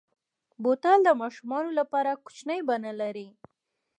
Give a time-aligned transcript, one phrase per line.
[0.63, 3.27] بوتل د ماشومو لپاره کوچنۍ بڼه لري.